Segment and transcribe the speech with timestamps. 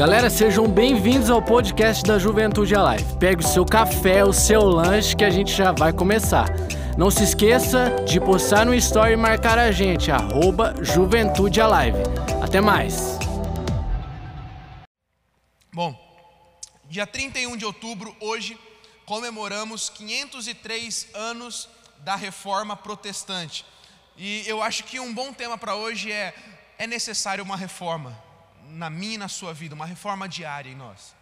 [0.00, 3.18] Galera, sejam bem-vindos ao podcast da Juventude Alive.
[3.18, 6.48] Pegue o seu café, o seu lanche que a gente já vai começar.
[6.96, 11.98] Não se esqueça de postar no story e marcar a gente, arroba Juventude Alive.
[12.42, 13.18] Até mais!
[15.70, 15.94] Bom,
[16.88, 18.58] dia 31 de outubro, hoje,
[19.04, 23.66] comemoramos 503 anos da Reforma Protestante.
[24.16, 26.32] E eu acho que um bom tema para hoje é:
[26.78, 28.29] é necessário uma reforma
[28.70, 31.14] na minha e na sua vida, uma reforma diária em nós.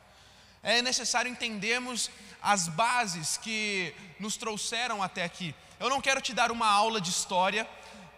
[0.63, 2.11] É necessário entendermos
[2.43, 5.55] as bases que nos trouxeram até aqui.
[5.79, 7.69] Eu não quero te dar uma aula de história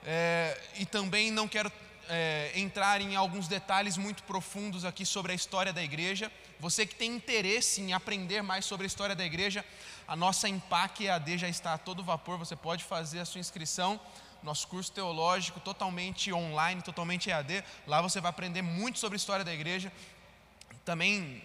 [0.04, 1.70] é, e também não quero
[2.08, 6.30] é, entrar em alguns detalhes muito profundos aqui sobre a história da igreja.
[6.58, 9.64] Você que tem interesse em aprender mais sobre a história da igreja,
[10.08, 14.00] a nossa Impact EAD já está a todo vapor, você pode fazer a sua inscrição
[14.42, 17.64] nosso curso teológico totalmente online, totalmente EAD.
[17.86, 19.92] Lá você vai aprender muito sobre a história da igreja.
[20.84, 21.42] Também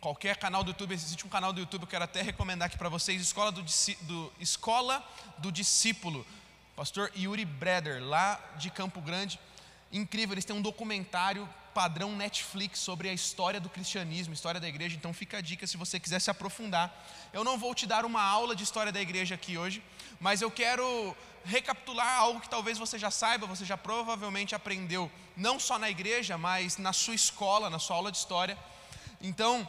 [0.00, 2.88] qualquer canal do YouTube, existe um canal do YouTube, eu quero até recomendar aqui para
[2.88, 3.64] vocês, Escola do,
[4.02, 5.04] do, Escola
[5.38, 6.24] do Discípulo,
[6.76, 9.40] pastor Yuri Breder, lá de Campo Grande.
[9.92, 14.96] Incrível, eles têm um documentário padrão Netflix sobre a história do cristianismo, história da igreja,
[14.96, 16.94] então fica a dica se você quiser se aprofundar.
[17.32, 19.82] Eu não vou te dar uma aula de história da igreja aqui hoje,
[20.20, 21.14] mas eu quero
[21.46, 26.36] recapitular algo que talvez você já saiba, você já provavelmente aprendeu, não só na igreja,
[26.36, 28.58] mas na sua escola, na sua aula de história.
[29.20, 29.66] Então,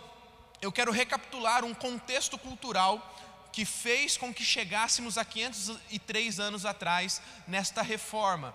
[0.62, 3.16] eu quero recapitular um contexto cultural
[3.52, 8.54] que fez com que chegássemos a 503 anos atrás nesta reforma.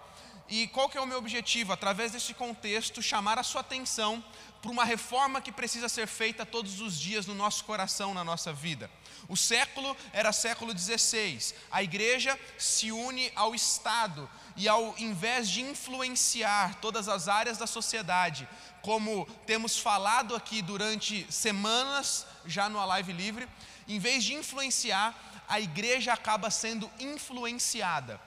[0.55, 1.73] E qual que é o meu objetivo?
[1.73, 4.23] Através desse contexto, chamar a sua atenção
[4.61, 8.53] para uma reforma que precisa ser feita todos os dias no nosso coração, na nossa
[8.53, 8.91] vida.
[9.31, 11.55] O século era século XVI.
[11.71, 17.67] A igreja se une ao Estado e, ao invés de influenciar todas as áreas da
[17.67, 18.47] sociedade,
[18.83, 23.49] como temos falado aqui durante semanas já no Live Livre,
[23.89, 25.15] em vez de influenciar,
[25.49, 28.21] a igreja acaba sendo influenciada.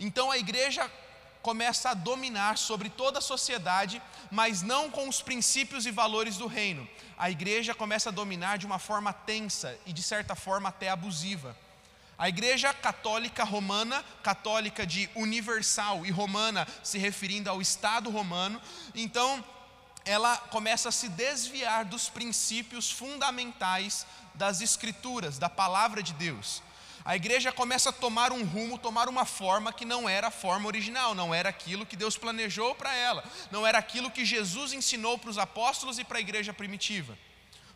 [0.00, 0.90] Então a igreja
[1.48, 6.46] começa a dominar sobre toda a sociedade, mas não com os princípios e valores do
[6.46, 6.86] reino.
[7.16, 11.56] A igreja começa a dominar de uma forma tensa e, de certa forma, até abusiva.
[12.18, 18.60] A igreja católica romana, católica de universal e romana, se referindo ao Estado romano,
[18.94, 19.42] então
[20.04, 26.62] ela começa a se desviar dos princípios fundamentais das Escrituras, da palavra de Deus
[27.08, 30.66] a igreja começa a tomar um rumo, tomar uma forma que não era a forma
[30.66, 35.16] original, não era aquilo que Deus planejou para ela, não era aquilo que Jesus ensinou
[35.16, 37.16] para os apóstolos e para a igreja primitiva.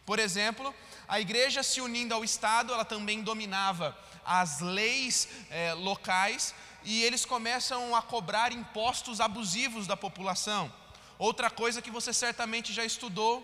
[0.05, 0.75] Por exemplo,
[1.09, 6.55] a igreja se unindo ao Estado, ela também dominava as leis eh, locais
[6.85, 10.71] e eles começam a cobrar impostos abusivos da população.
[11.19, 13.43] Outra coisa que você certamente já estudou,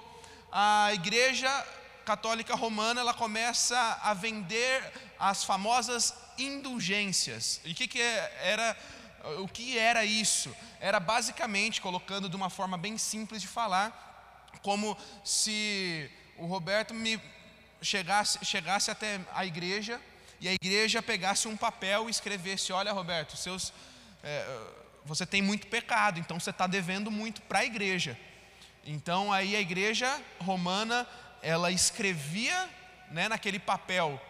[0.52, 1.48] a igreja
[2.08, 4.82] católica romana ela começa a vender
[5.20, 7.60] as famosas indulgências.
[7.66, 8.76] E o que, que é, era
[9.44, 10.50] o que era isso?
[10.80, 13.86] Era basicamente, colocando de uma forma bem simples de falar,
[14.62, 17.20] como se o Roberto me
[17.82, 20.00] chegasse, chegasse até a igreja
[20.40, 23.70] e a igreja pegasse um papel e escrevesse: Olha, Roberto, seus,
[24.24, 24.60] é,
[25.04, 28.18] você tem muito pecado, então você está devendo muito para a igreja.
[28.82, 30.08] Então aí a igreja
[30.40, 31.06] romana
[31.42, 32.68] ela escrevia
[33.10, 34.20] né, naquele papel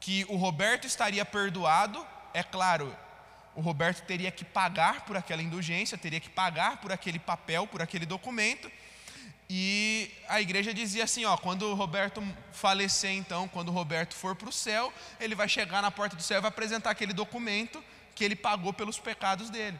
[0.00, 2.94] que o Roberto estaria perdoado, é claro,
[3.54, 7.80] o Roberto teria que pagar por aquela indulgência, teria que pagar por aquele papel, por
[7.80, 8.70] aquele documento.
[9.48, 12.22] E a igreja dizia assim: ó, quando o Roberto
[12.52, 16.22] falecer, então, quando o Roberto for para o céu, ele vai chegar na porta do
[16.22, 17.82] céu e vai apresentar aquele documento
[18.14, 19.78] que ele pagou pelos pecados dele.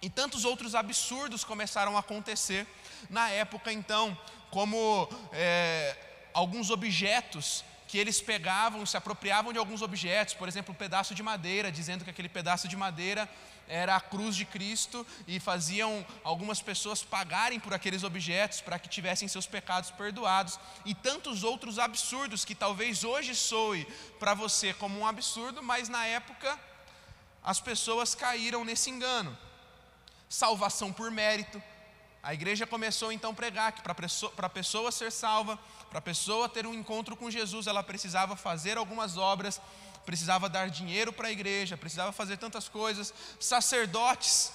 [0.00, 2.66] E tantos outros absurdos começaram a acontecer
[3.08, 4.16] na época, então,
[4.52, 5.96] como é,
[6.34, 11.22] alguns objetos que eles pegavam, se apropriavam de alguns objetos, por exemplo, um pedaço de
[11.22, 13.28] madeira, dizendo que aquele pedaço de madeira
[13.66, 18.90] era a cruz de Cristo e faziam algumas pessoas pagarem por aqueles objetos para que
[18.90, 23.86] tivessem seus pecados perdoados e tantos outros absurdos que talvez hoje soe
[24.18, 26.60] para você como um absurdo, mas na época
[27.42, 29.36] as pessoas caíram nesse engano.
[30.28, 31.62] Salvação por mérito,
[32.22, 35.58] a igreja começou então a pregar que para a pessoa ser salva,
[35.90, 39.60] para a pessoa ter um encontro com Jesus, ela precisava fazer algumas obras,
[40.06, 43.12] precisava dar dinheiro para a igreja, precisava fazer tantas coisas.
[43.40, 44.52] Sacerdotes,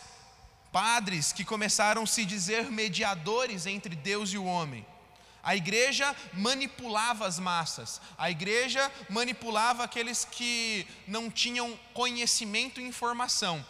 [0.72, 4.86] padres que começaram a se dizer mediadores entre Deus e o homem.
[5.44, 13.66] A igreja manipulava as massas, a igreja manipulava aqueles que não tinham conhecimento e informação.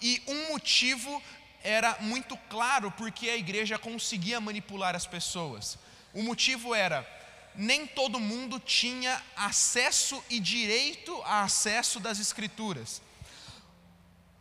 [0.00, 1.22] E um motivo
[1.62, 5.78] era muito claro porque a igreja conseguia manipular as pessoas.
[6.12, 7.06] O motivo era
[7.54, 13.02] nem todo mundo tinha acesso e direito a acesso das escrituras.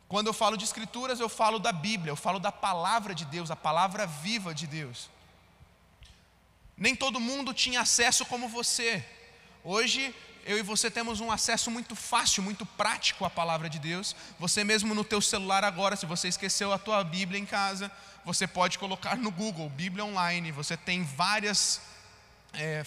[0.07, 3.51] Quando eu falo de escrituras, eu falo da Bíblia, eu falo da palavra de Deus,
[3.51, 5.09] a palavra viva de Deus.
[6.75, 9.05] Nem todo mundo tinha acesso como você.
[9.63, 10.15] Hoje
[10.45, 14.15] eu e você temos um acesso muito fácil, muito prático à palavra de Deus.
[14.39, 17.91] Você mesmo no teu celular agora, se você esqueceu a tua Bíblia em casa,
[18.25, 20.51] você pode colocar no Google Bíblia online.
[20.51, 21.81] Você tem várias
[22.53, 22.83] é,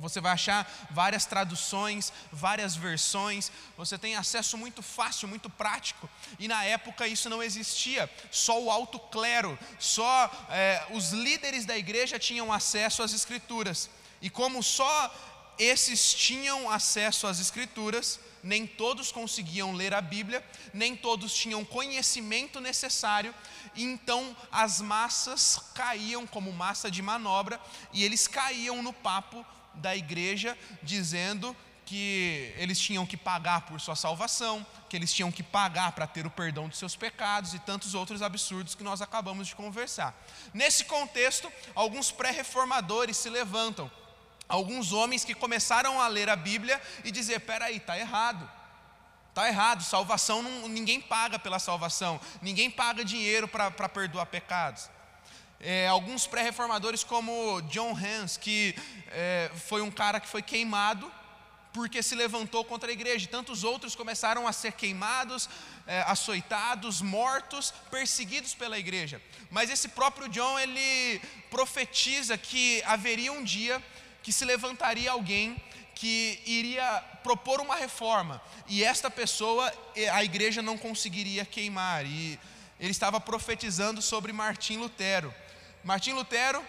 [0.00, 6.48] você vai achar várias traduções, várias versões, você tem acesso muito fácil, muito prático, e
[6.48, 12.18] na época isso não existia, só o alto clero, só é, os líderes da igreja
[12.18, 13.88] tinham acesso às escrituras,
[14.20, 15.14] e como só
[15.60, 20.42] esses tinham acesso às Escrituras, nem todos conseguiam ler a Bíblia,
[20.72, 23.34] nem todos tinham conhecimento necessário,
[23.76, 27.60] então as massas caíam como massa de manobra,
[27.92, 31.54] e eles caíam no papo da igreja, dizendo
[31.84, 36.24] que eles tinham que pagar por sua salvação, que eles tinham que pagar para ter
[36.24, 40.14] o perdão dos seus pecados e tantos outros absurdos que nós acabamos de conversar.
[40.54, 43.90] Nesse contexto, alguns pré-reformadores se levantam
[44.50, 48.50] alguns homens que começaram a ler a Bíblia e dizer: peraí, está errado.
[49.30, 54.90] Está errado, salvação não, ninguém paga pela salvação, ninguém paga dinheiro para perdoar pecados.
[55.60, 58.74] É, alguns pré-reformadores, como John Hans, que
[59.12, 61.10] é, foi um cara que foi queimado
[61.72, 65.48] porque se levantou contra a igreja, tantos outros começaram a ser queimados,
[65.86, 69.22] é, açoitados, mortos, perseguidos pela igreja.
[69.50, 71.20] Mas esse próprio John, ele
[71.50, 73.82] profetiza que haveria um dia
[74.22, 75.56] que se levantaria alguém
[75.94, 79.70] que iria propor uma reforma, e esta pessoa
[80.12, 82.38] a igreja não conseguiria queimar, e
[82.78, 85.34] ele estava profetizando sobre Martim Lutero.
[85.84, 86.64] Martim Lutero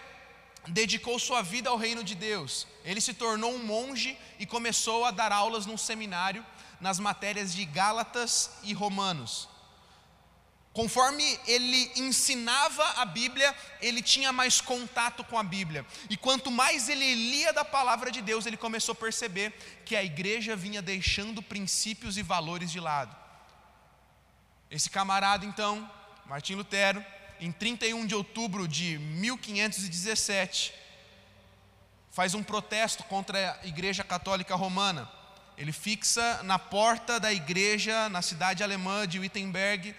[0.68, 5.10] dedicou sua vida ao reino de Deus, ele se tornou um monge e começou a
[5.10, 6.44] dar aulas num seminário
[6.80, 9.48] nas matérias de Gálatas e Romanos.
[10.72, 15.84] Conforme ele ensinava a Bíblia, ele tinha mais contato com a Bíblia.
[16.08, 19.52] E quanto mais ele lia da palavra de Deus, ele começou a perceber
[19.84, 23.14] que a igreja vinha deixando princípios e valores de lado.
[24.70, 25.90] Esse camarada, então,
[26.24, 27.04] Martim Lutero,
[27.38, 30.72] em 31 de outubro de 1517,
[32.10, 35.10] faz um protesto contra a Igreja Católica Romana.
[35.58, 39.94] Ele fixa na porta da igreja, na cidade alemã de Wittenberg,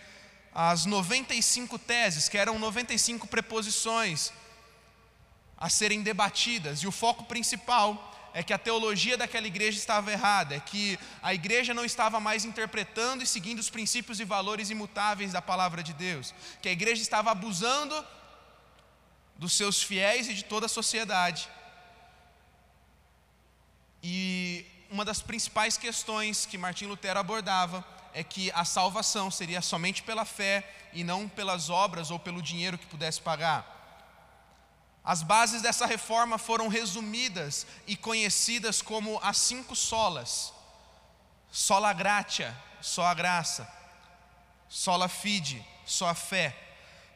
[0.53, 4.31] as 95 teses, que eram 95 preposições
[5.57, 10.55] a serem debatidas, e o foco principal é que a teologia daquela igreja estava errada,
[10.55, 15.31] é que a igreja não estava mais interpretando e seguindo os princípios e valores imutáveis
[15.31, 17.95] da palavra de Deus, que a igreja estava abusando
[19.35, 21.47] dos seus fiéis e de toda a sociedade.
[24.01, 30.03] E uma das principais questões que Martim Lutero abordava é que a salvação seria somente
[30.03, 33.73] pela fé e não pelas obras ou pelo dinheiro que pudesse pagar.
[35.03, 40.53] As bases dessa reforma foram resumidas e conhecidas como as cinco solas:
[41.51, 43.67] sola gratia, só a graça,
[44.69, 46.55] sola fide, só a fé,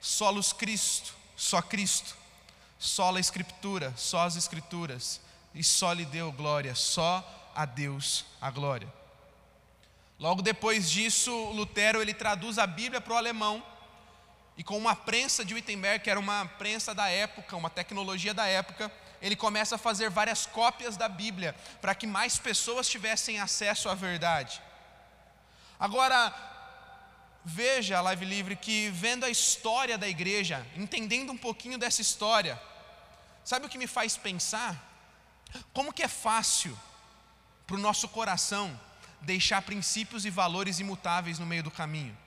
[0.01, 2.17] solus Cristo, só Cristo,
[2.77, 5.21] sola Escritura, só as Escrituras,
[5.53, 7.23] e só lhe deu glória, só
[7.55, 8.96] a Deus a glória.
[10.19, 13.63] Logo depois disso, Lutero ele traduz a Bíblia para o alemão
[14.57, 18.47] e com uma prensa de Wittenberg, que era uma prensa da época, uma tecnologia da
[18.47, 23.87] época, ele começa a fazer várias cópias da Bíblia para que mais pessoas tivessem acesso
[23.87, 24.59] à verdade.
[25.79, 26.33] Agora,
[27.45, 32.59] veja Live Livre que vendo a história da igreja, entendendo um pouquinho dessa história,
[33.45, 34.75] sabe o que me faz pensar?
[35.71, 36.75] Como que é fácil
[37.67, 38.79] para o nosso coração
[39.27, 42.17] deixar princípios e valores imutáveis no meio do caminho.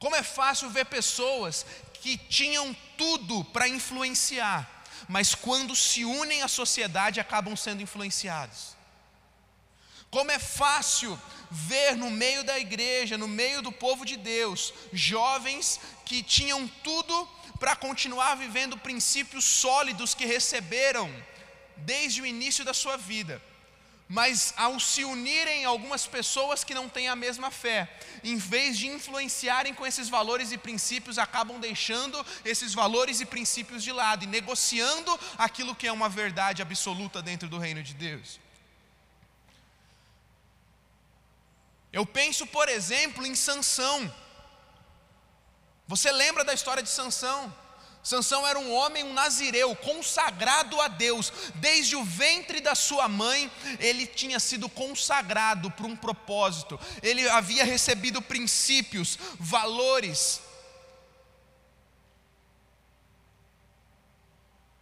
[0.00, 1.64] Como é fácil ver pessoas
[2.02, 4.68] que tinham tudo para influenciar,
[5.08, 8.76] mas quando se unem à sociedade acabam sendo influenciados.
[10.10, 11.16] Como é fácil
[11.48, 17.28] ver no meio da igreja, no meio do povo de Deus, jovens que tinham tudo
[17.60, 21.08] para continuar vivendo princípios sólidos que receberam
[21.76, 23.40] desde o início da sua vida,
[24.08, 27.92] mas ao se unirem algumas pessoas que não têm a mesma fé,
[28.24, 33.82] em vez de influenciarem com esses valores e princípios, acabam deixando esses valores e princípios
[33.82, 38.40] de lado e negociando aquilo que é uma verdade absoluta dentro do reino de Deus.
[41.92, 44.14] Eu penso, por exemplo, em Sansão.
[45.86, 47.54] Você lembra da história de Sansão?
[48.02, 51.32] Sansão era um homem, um nazireu, consagrado a Deus.
[51.56, 56.78] Desde o ventre da sua mãe, ele tinha sido consagrado para um propósito.
[57.02, 60.40] Ele havia recebido princípios, valores.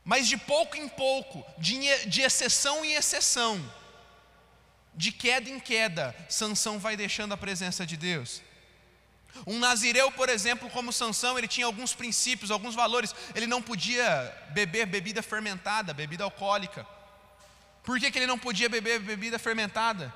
[0.05, 3.61] Mas de pouco em pouco, de, de exceção em exceção,
[4.95, 8.41] de queda em queda, Sansão vai deixando a presença de Deus.
[9.47, 13.15] Um nazireu, por exemplo, como Sansão, ele tinha alguns princípios, alguns valores.
[13.35, 16.87] Ele não podia beber bebida fermentada, bebida alcoólica.
[17.83, 20.13] Por que, que ele não podia beber bebida fermentada?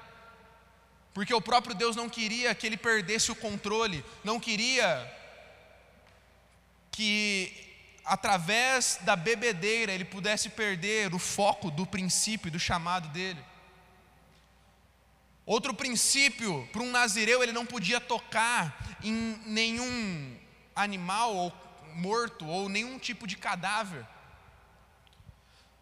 [1.13, 5.11] Porque o próprio Deus não queria que ele perdesse o controle, não queria
[6.91, 7.69] que
[8.05, 13.43] através da bebedeira ele pudesse perder o foco do princípio, do chamado dele.
[15.51, 19.13] Outro princípio, para um nazireu, ele não podia tocar em
[19.45, 20.39] nenhum
[20.77, 21.53] animal ou
[21.97, 24.07] morto ou nenhum tipo de cadáver.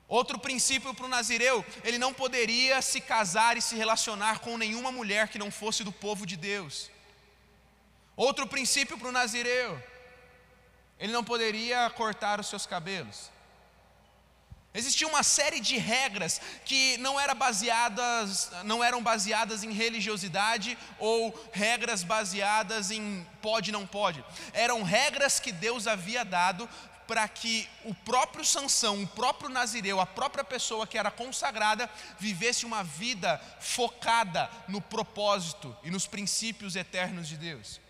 [0.09, 4.91] Outro princípio para o nazireu, ele não poderia se casar e se relacionar com nenhuma
[4.91, 6.91] mulher que não fosse do povo de Deus.
[8.17, 9.79] Outro princípio para o nazireu,
[10.99, 13.31] ele não poderia cortar os seus cabelos.
[14.75, 21.35] Existia uma série de regras que não, era baseadas, não eram baseadas em religiosidade ou
[21.53, 24.23] regras baseadas em pode não pode.
[24.53, 26.69] Eram regras que Deus havia dado
[27.07, 32.67] para que o próprio Sansão, o próprio Nazireu, a própria pessoa que era consagrada, vivesse
[32.67, 37.81] uma vida focada no propósito e nos princípios eternos de Deus.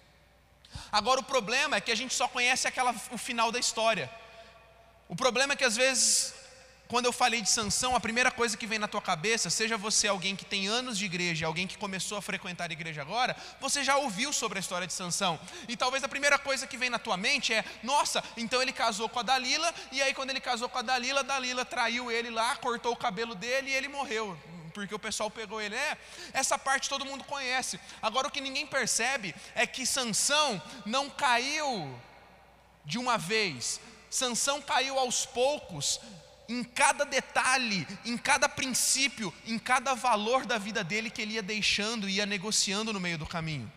[0.93, 4.09] Agora o problema é que a gente só conhece aquela, o final da história.
[5.09, 6.38] O problema é que às vezes
[6.89, 10.09] quando eu falei de Sansão, a primeira coisa que vem na tua cabeça, seja você
[10.09, 13.85] alguém que tem anos de igreja, alguém que começou a frequentar a igreja agora, você
[13.85, 15.39] já ouviu sobre a história de Sansão.
[15.69, 19.07] E talvez a primeira coisa que vem na tua mente é: nossa, então ele casou
[19.09, 22.57] com a Dalila, e aí quando ele casou com a Dalila, Dalila traiu ele lá,
[22.57, 24.37] cortou o cabelo dele e ele morreu
[24.73, 25.75] porque o pessoal pegou ele.
[25.75, 25.99] É,
[26.33, 27.81] essa parte todo mundo conhece.
[28.01, 31.99] Agora o que ninguém percebe é que Sansão não caiu
[32.85, 33.81] de uma vez.
[34.09, 36.01] Sansão caiu aos poucos,
[36.49, 41.43] em cada detalhe, em cada princípio, em cada valor da vida dele que ele ia
[41.43, 43.71] deixando e ia negociando no meio do caminho.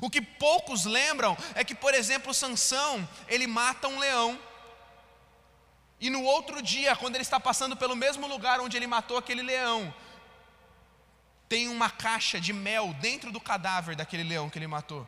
[0.00, 4.38] O que poucos lembram é que, por exemplo, Sansão, ele mata um leão.
[6.00, 9.42] E no outro dia, quando ele está passando pelo mesmo lugar onde ele matou aquele
[9.42, 9.92] leão,
[11.48, 15.06] tem uma caixa de mel dentro do cadáver daquele leão que ele matou.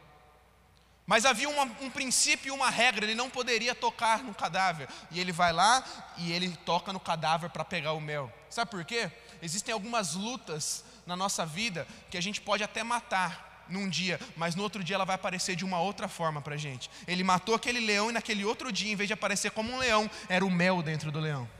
[1.10, 4.88] Mas havia uma, um princípio e uma regra, ele não poderia tocar no cadáver.
[5.10, 5.84] E ele vai lá
[6.16, 8.32] e ele toca no cadáver para pegar o mel.
[8.48, 9.10] Sabe por quê?
[9.42, 14.54] Existem algumas lutas na nossa vida que a gente pode até matar num dia, mas
[14.54, 16.88] no outro dia ela vai aparecer de uma outra forma para a gente.
[17.08, 20.08] Ele matou aquele leão e naquele outro dia, em vez de aparecer como um leão,
[20.28, 21.50] era o mel dentro do leão.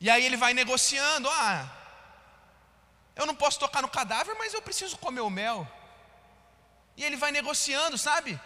[0.00, 1.68] E aí ele vai negociando: ah,
[3.16, 5.68] eu não posso tocar no cadáver, mas eu preciso comer o mel.
[6.96, 8.40] E ele vai negociando, sabe?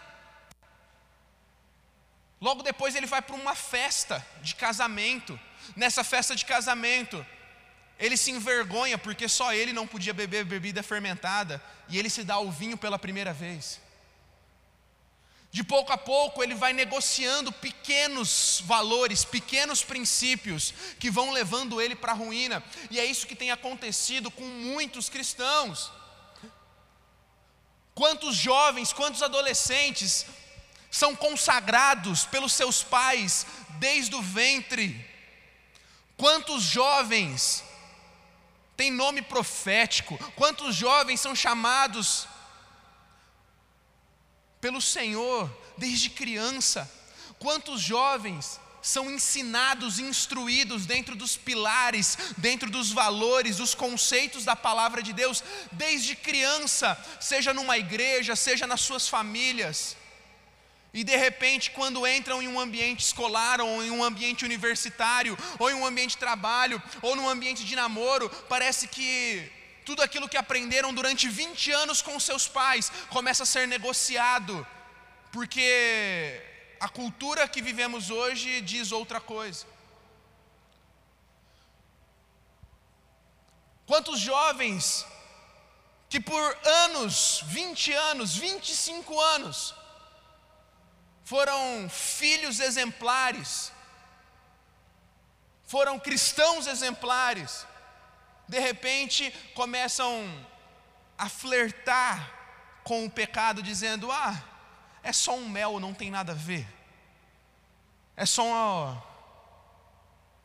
[2.41, 5.39] Logo depois ele vai para uma festa de casamento.
[5.75, 7.25] Nessa festa de casamento,
[7.99, 12.39] ele se envergonha porque só ele não podia beber bebida fermentada e ele se dá
[12.39, 13.81] o vinho pela primeira vez.
[15.51, 21.95] De pouco a pouco ele vai negociando pequenos valores, pequenos princípios que vão levando ele
[21.95, 25.91] para a ruína, e é isso que tem acontecido com muitos cristãos.
[27.99, 30.25] Quantos jovens, quantos adolescentes
[30.89, 35.05] são consagrados pelos seus pais desde o ventre?
[36.15, 37.61] Quantos jovens
[38.77, 40.17] têm nome profético?
[40.37, 42.25] Quantos jovens são chamados
[44.61, 46.89] pelo Senhor desde criança?
[47.37, 55.01] Quantos jovens são ensinados instruídos dentro dos pilares, dentro dos valores, dos conceitos da palavra
[55.01, 59.97] de Deus, desde criança, seja numa igreja, seja nas suas famílias.
[60.93, 65.69] E de repente, quando entram em um ambiente escolar, ou em um ambiente universitário, ou
[65.69, 69.51] em um ambiente de trabalho, ou num ambiente de namoro, parece que
[69.85, 74.65] tudo aquilo que aprenderam durante 20 anos com seus pais começa a ser negociado,
[75.31, 76.41] porque
[76.79, 79.65] a cultura que vivemos hoje diz outra coisa.
[83.85, 85.05] Quantos jovens
[86.09, 89.75] que por anos, 20 anos, 25 anos,
[91.23, 93.71] foram filhos exemplares,
[95.65, 97.67] foram cristãos exemplares,
[98.47, 100.47] de repente começam
[101.15, 102.31] a flertar
[102.83, 104.43] com o pecado, dizendo: Ah,
[105.03, 106.67] é só um mel, não tem nada a ver.
[108.15, 109.03] É só uma,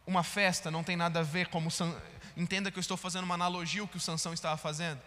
[0.06, 1.70] uma festa, não tem nada a ver como
[2.36, 5.00] entenda que eu estou fazendo uma analogia o que o Sansão estava fazendo.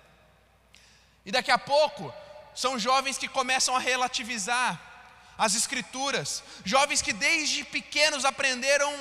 [1.25, 2.13] E daqui a pouco
[2.55, 4.81] são jovens que começam a relativizar
[5.37, 8.91] as escrituras, jovens que desde pequenos aprenderam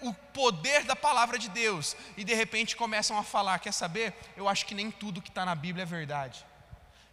[0.00, 4.14] o poder da palavra de Deus e de repente começam a falar: quer saber?
[4.36, 6.44] Eu acho que nem tudo que está na Bíblia é verdade.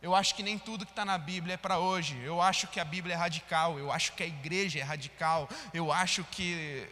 [0.05, 2.15] Eu acho que nem tudo que está na Bíblia é para hoje.
[2.23, 3.79] Eu acho que a Bíblia é radical.
[3.79, 5.49] Eu acho que a igreja é radical.
[5.73, 6.87] Eu acho que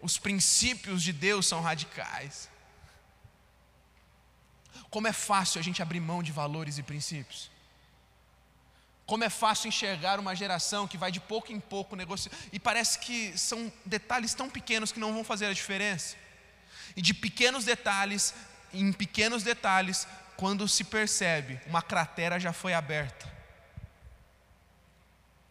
[0.00, 2.48] os princípios de Deus são radicais.
[4.88, 7.50] Como é fácil a gente abrir mão de valores e princípios.
[9.04, 12.32] Como é fácil enxergar uma geração que vai de pouco em pouco negociar.
[12.52, 16.14] E parece que são detalhes tão pequenos que não vão fazer a diferença.
[16.94, 18.32] E de pequenos detalhes,
[18.72, 20.06] em pequenos detalhes,
[20.38, 23.28] quando se percebe, uma cratera já foi aberta.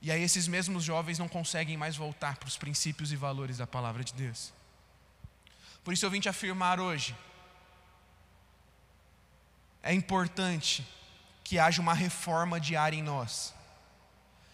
[0.01, 3.67] E aí esses mesmos jovens não conseguem mais voltar para os princípios e valores da
[3.67, 4.53] palavra de Deus.
[5.83, 7.13] Por isso eu vim te afirmar hoje.
[9.83, 10.87] É importante
[11.43, 13.53] que haja uma reforma diária em nós.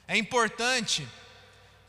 [0.08, 1.08] É importante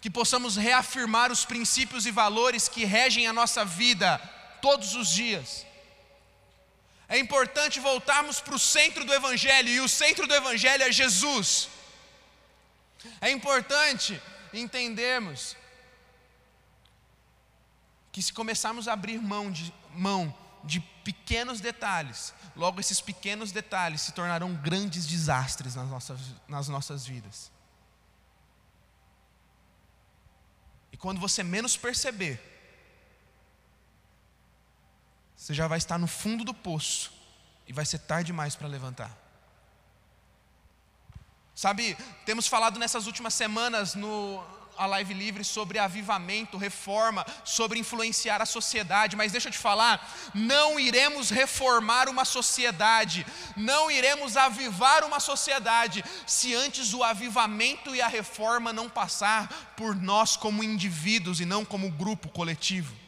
[0.03, 4.19] que possamos reafirmar os princípios e valores que regem a nossa vida
[4.61, 5.65] todos os dias.
[7.15, 11.69] É importante voltarmos para o centro do Evangelho, e o centro do Evangelho é Jesus.
[13.21, 14.21] É importante
[14.53, 15.57] entendermos
[18.11, 24.01] que se começarmos a abrir mão de, mão de pequenos detalhes, logo esses pequenos detalhes
[24.01, 26.19] se tornarão grandes desastres nas nossas,
[26.49, 27.53] nas nossas vidas.
[30.91, 32.54] E quando você menos perceber,
[35.37, 37.13] você já vai estar no fundo do poço
[37.67, 39.11] e vai ser tarde demais para levantar.
[41.55, 44.43] Sabe, temos falado nessas últimas semanas no,
[44.77, 50.05] a live livre sobre avivamento, reforma, sobre influenciar a sociedade, mas deixa eu te falar,
[50.35, 53.25] não iremos reformar uma sociedade,
[53.57, 59.95] não iremos avivar uma sociedade, se antes o avivamento e a reforma não passar por
[59.95, 63.04] nós como indivíduos e não como grupo coletivo.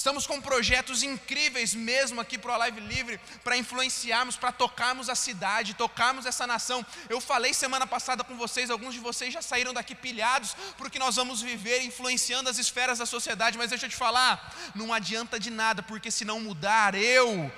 [0.00, 5.14] Estamos com projetos incríveis mesmo aqui para o Live Livre, para influenciarmos, para tocarmos a
[5.14, 6.86] cidade, tocarmos essa nação.
[7.10, 11.16] Eu falei semana passada com vocês, alguns de vocês já saíram daqui pilhados, porque nós
[11.16, 15.50] vamos viver influenciando as esferas da sociedade, mas deixa eu te falar, não adianta de
[15.50, 17.52] nada, porque se não mudar eu,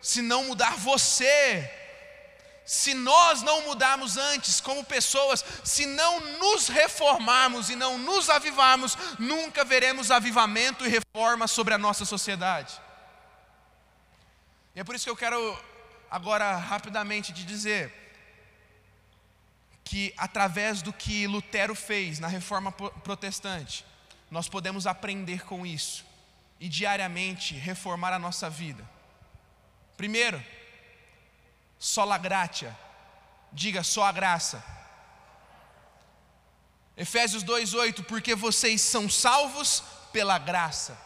[0.00, 1.70] se não mudar você,
[2.68, 8.94] se nós não mudarmos antes como pessoas, se não nos reformarmos e não nos avivarmos,
[9.18, 12.78] nunca veremos avivamento e reforma sobre a nossa sociedade.
[14.76, 15.58] E é por isso que eu quero
[16.10, 17.90] agora rapidamente te dizer
[19.82, 23.82] que através do que Lutero fez na reforma protestante,
[24.30, 26.04] nós podemos aprender com isso
[26.60, 28.86] e diariamente reformar a nossa vida.
[29.96, 30.44] Primeiro,
[31.78, 32.76] sola gratia.
[33.52, 34.62] Diga só a graça.
[36.96, 40.98] Efésios 2:8, porque vocês são salvos pela graça.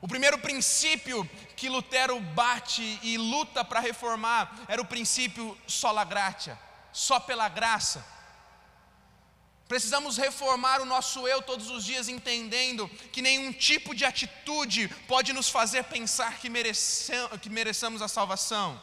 [0.00, 6.58] O primeiro princípio que Lutero bate e luta para reformar era o princípio sola gratia,
[6.92, 8.04] só pela graça.
[9.66, 15.32] Precisamos reformar o nosso eu todos os dias, entendendo que nenhum tipo de atitude pode
[15.32, 16.48] nos fazer pensar que,
[17.40, 18.80] que mereçamos a salvação.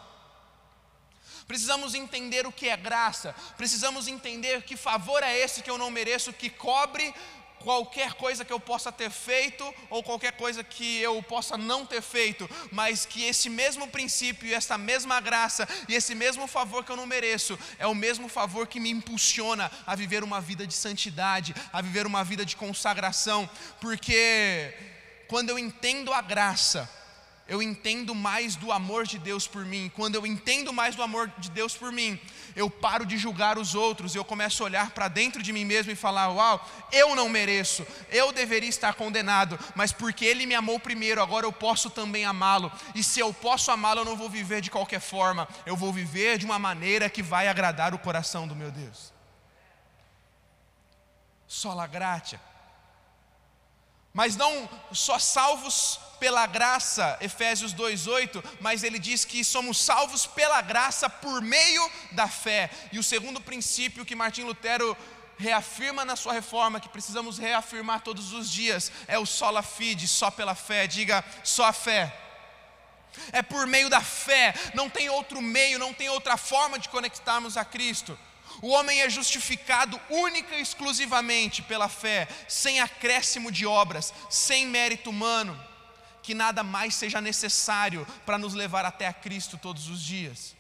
[1.48, 5.92] Precisamos entender o que é graça, precisamos entender que favor é esse que eu não
[5.92, 7.14] mereço, que cobre
[7.64, 12.02] qualquer coisa que eu possa ter feito ou qualquer coisa que eu possa não ter
[12.02, 16.98] feito, mas que esse mesmo princípio essa mesma graça e esse mesmo favor que eu
[16.98, 21.56] não mereço é o mesmo favor que me impulsiona a viver uma vida de santidade,
[21.72, 24.74] a viver uma vida de consagração, porque
[25.28, 26.90] quando eu entendo a graça,
[27.48, 29.92] eu entendo mais do amor de Deus por mim.
[29.94, 32.20] Quando eu entendo mais do amor de Deus por mim,
[32.56, 35.92] eu paro de julgar os outros, eu começo a olhar para dentro de mim mesmo
[35.92, 40.80] e falar: Uau, eu não mereço, eu deveria estar condenado, mas porque Ele me amou
[40.80, 42.72] primeiro, agora eu posso também amá-lo.
[42.96, 46.38] E se eu posso amá-lo, eu não vou viver de qualquer forma, eu vou viver
[46.38, 49.12] de uma maneira que vai agradar o coração do meu Deus.
[51.46, 52.53] Sola gratia
[54.14, 60.62] mas não só salvos pela graça, Efésios 2:8, mas ele diz que somos salvos pela
[60.62, 62.70] graça por meio da fé.
[62.92, 64.96] E o segundo princípio que Martim Lutero
[65.38, 70.30] reafirma na sua reforma, que precisamos reafirmar todos os dias, é o sola fide, só
[70.30, 70.86] pela fé.
[70.88, 72.16] Diga, só a fé.
[73.32, 77.58] É por meio da fé, não tem outro meio, não tem outra forma de conectarmos
[77.58, 78.18] a Cristo.
[78.64, 85.10] O homem é justificado única e exclusivamente pela fé, sem acréscimo de obras, sem mérito
[85.10, 85.62] humano,
[86.22, 90.56] que nada mais seja necessário para nos levar até a Cristo todos os dias.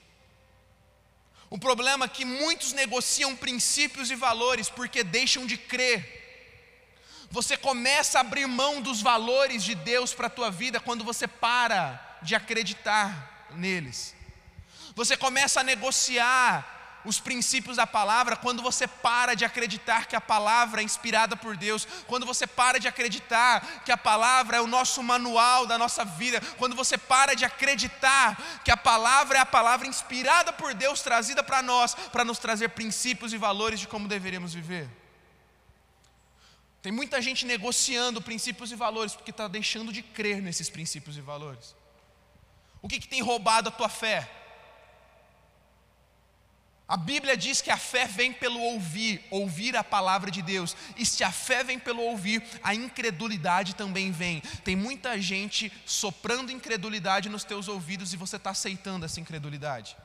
[1.50, 7.24] O problema é que muitos negociam princípios e valores porque deixam de crer.
[7.32, 11.26] Você começa a abrir mão dos valores de Deus para a tua vida quando você
[11.26, 14.14] para de acreditar neles.
[14.94, 16.74] Você começa a negociar
[17.06, 21.58] os princípios da palavra quando você para de acreditar que a palavra é inspirada por
[21.58, 26.06] Deus, quando você para de acreditar que a palavra é o nosso manual da nossa
[26.06, 31.02] vida, quando você para de acreditar que a palavra é a palavra inspirada por Deus,
[31.02, 34.90] trazida para nós, para nos trazer princípios e valores de como deveríamos viver.
[36.82, 41.22] Tem muita gente negociando princípios e valores porque está deixando de crer nesses princípios e
[41.22, 41.74] valores.
[42.82, 44.30] O que, que tem roubado a tua fé?
[46.88, 50.76] A Bíblia diz que a fé vem pelo ouvir, ouvir a palavra de Deus.
[50.98, 54.42] E se a fé vem pelo ouvir, a incredulidade também vem.
[54.64, 59.96] Tem muita gente soprando incredulidade nos teus ouvidos e você está aceitando essa incredulidade.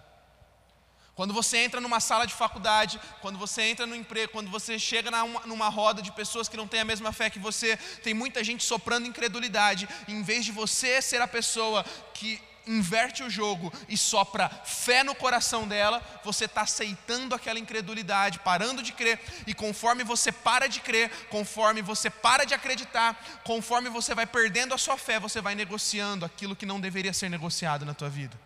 [1.17, 5.11] Quando você entra numa sala de faculdade, quando você entra no emprego, quando você chega
[5.47, 8.63] numa roda de pessoas que não têm a mesma fé que você, tem muita gente
[8.63, 9.89] soprando incredulidade.
[10.07, 15.15] Em vez de você ser a pessoa que inverte o jogo e sopra fé no
[15.15, 20.81] coração dela, você está aceitando aquela incredulidade, parando de crer, e conforme você para de
[20.81, 25.55] crer, conforme você para de acreditar, conforme você vai perdendo a sua fé, você vai
[25.55, 28.39] negociando aquilo que não deveria ser negociado na tua vida.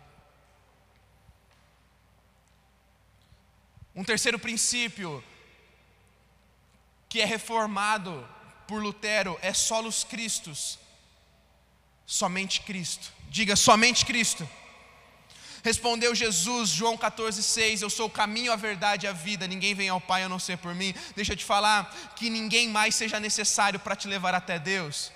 [3.95, 5.23] Um terceiro princípio
[7.07, 8.27] que é reformado
[8.67, 10.79] por Lutero é solos Cristos,
[12.05, 13.11] somente Cristo.
[13.37, 14.47] Diga somente Cristo.
[15.63, 19.89] Respondeu Jesus, João 14,6: Eu sou o caminho, a verdade e a vida, ninguém vem
[19.89, 20.93] ao Pai a não ser por mim.
[21.15, 25.11] Deixa eu te falar que ninguém mais seja necessário para te levar até Deus.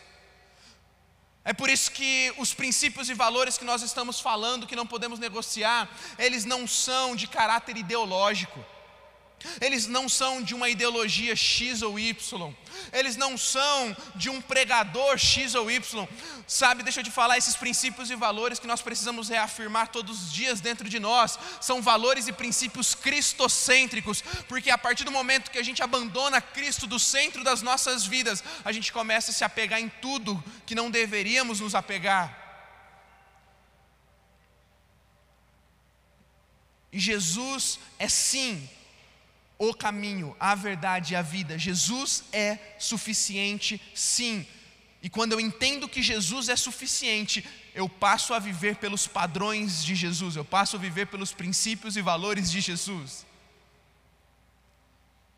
[1.46, 5.20] É por isso que os princípios e valores que nós estamos falando, que não podemos
[5.20, 8.66] negociar, eles não são de caráter ideológico.
[9.62, 12.54] Eles não são de uma ideologia X ou Y,
[12.92, 16.08] eles não são de um pregador X ou Y,
[16.48, 16.82] sabe?
[16.82, 20.60] Deixa eu te falar, esses princípios e valores que nós precisamos reafirmar todos os dias
[20.60, 25.64] dentro de nós, são valores e princípios cristocêntricos, porque a partir do momento que a
[25.64, 29.90] gente abandona Cristo do centro das nossas vidas, a gente começa a se apegar em
[30.02, 32.46] tudo que não deveríamos nos apegar.
[36.92, 38.68] E Jesus é sim
[39.58, 41.58] o caminho, a verdade e a vida.
[41.58, 44.46] Jesus é suficiente, sim.
[45.02, 49.96] E quando eu entendo que Jesus é suficiente, eu passo a viver pelos padrões de
[49.96, 53.26] Jesus, eu passo a viver pelos princípios e valores de Jesus.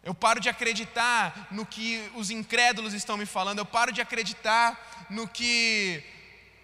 [0.01, 5.07] Eu paro de acreditar no que os incrédulos estão me falando, eu paro de acreditar
[5.09, 6.03] no que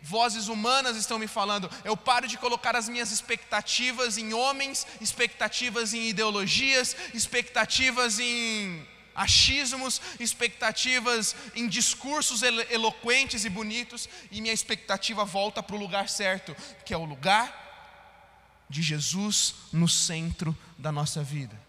[0.06, 1.70] vozes humanas estão me falando.
[1.84, 10.00] Eu paro de colocar as minhas expectativas em homens, expectativas em ideologias, expectativas em achismos,
[10.20, 16.94] expectativas em discursos eloquentes e bonitos, e minha expectativa volta para o lugar certo, que
[16.94, 17.64] é o lugar
[18.70, 21.60] de Jesus no centro da nossa vida.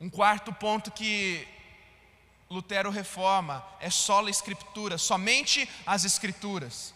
[0.00, 1.46] Um quarto ponto que
[2.50, 6.94] Lutero reforma, é só a escritura, somente as escrituras.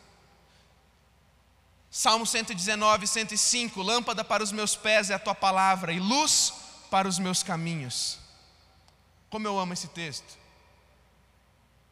[1.91, 6.55] Salmo 119, 105: Lâmpada para os meus pés é a tua palavra, e luz
[6.91, 8.19] para os meus caminhos.
[9.29, 10.39] Como eu amo esse texto.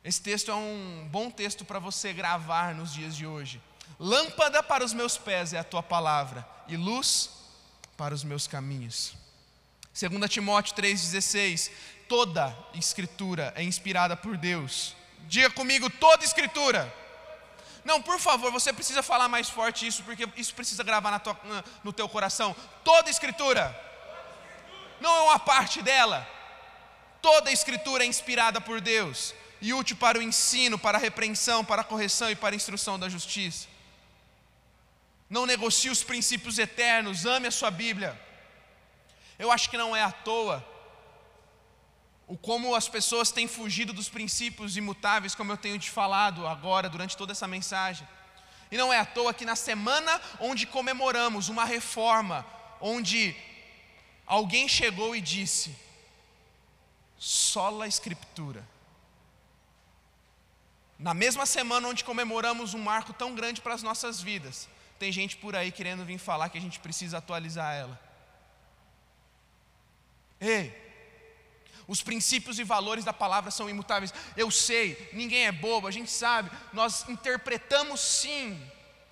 [0.03, 3.61] Esse texto é um bom texto para você gravar nos dias de hoje.
[3.99, 7.29] Lâmpada para os meus pés é a tua palavra, e luz
[7.95, 9.13] para os meus caminhos.
[9.93, 11.71] 2 Timóteo 3,16:
[12.11, 14.97] toda escritura é inspirada por Deus.
[15.29, 16.93] Diga comigo, toda escritura.
[17.85, 21.39] Não, por favor, você precisa falar mais forte isso, porque isso precisa gravar tua,
[21.85, 22.55] no teu coração.
[22.83, 23.65] Toda escritura.
[25.01, 26.29] Não é uma parte dela.
[27.23, 31.83] Toda escritura é inspirada por Deus e útil para o ensino, para a repreensão, para
[31.83, 33.69] a correção e para a instrução da justiça.
[35.29, 38.21] Não negocie os princípios eternos, ame a sua Bíblia.
[39.39, 40.70] Eu acho que não é à toa
[42.31, 46.89] o como as pessoas têm fugido dos princípios imutáveis, como eu tenho te falado agora
[46.89, 48.07] durante toda essa mensagem.
[48.71, 52.47] E não é à toa que na semana onde comemoramos uma reforma,
[52.81, 53.35] onde
[54.25, 55.77] alguém chegou e disse:
[57.19, 58.65] sola escritura.
[60.97, 64.69] Na mesma semana onde comemoramos um marco tão grande para as nossas vidas,
[65.01, 68.01] tem gente por aí querendo vir falar que a gente precisa atualizar ela.
[70.41, 70.90] Ei,
[71.91, 74.15] os princípios e valores da palavra são imutáveis.
[74.37, 76.49] Eu sei, ninguém é bobo, a gente sabe.
[76.73, 78.63] Nós interpretamos sim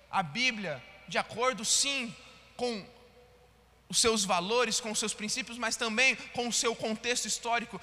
[0.09, 2.15] a Bíblia de acordo sim
[2.55, 2.87] com
[3.89, 7.81] os seus valores, com os seus princípios, mas também com o seu contexto histórico.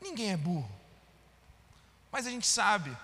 [0.00, 0.74] Ninguém é burro.
[2.10, 2.96] Mas a gente sabe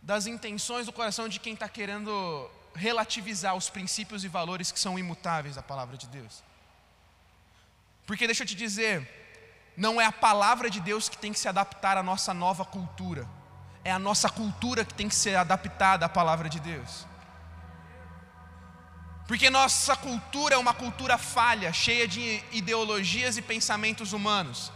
[0.00, 4.98] das intenções do coração de quem está querendo relativizar os princípios e valores que são
[4.98, 6.42] imutáveis da palavra de Deus.
[8.06, 9.21] Porque deixa eu te dizer,
[9.76, 13.26] não é a palavra de Deus que tem que se adaptar à nossa nova cultura,
[13.84, 17.06] é a nossa cultura que tem que ser adaptada à palavra de Deus.
[19.26, 24.72] Porque nossa cultura é uma cultura falha, cheia de ideologias e pensamentos humanos.